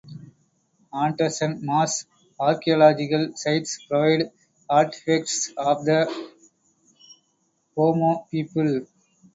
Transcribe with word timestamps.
Anderson 0.91 1.59
Marsh's 1.63 2.07
archaeological 2.39 3.33
sites 3.35 3.85
provide 3.87 4.31
artifacts 4.67 5.51
of 5.55 5.85
the 5.85 6.11
Pomo 7.75 8.25
people. 8.31 8.87